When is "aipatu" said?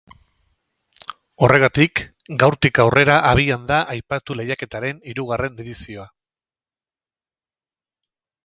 3.97-4.39